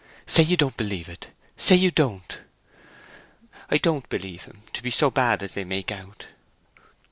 "Say 0.25 0.41
you 0.41 0.57
don't 0.57 0.75
believe 0.77 1.07
it—say 1.07 1.75
you 1.75 1.91
don't!" 1.91 2.39
"I 3.69 3.77
don't 3.77 4.09
believe 4.09 4.45
him 4.45 4.63
to 4.73 4.81
be 4.81 4.89
so 4.89 5.11
bad 5.11 5.43
as 5.43 5.53
they 5.53 5.63
make 5.63 5.91
out." 5.91 6.25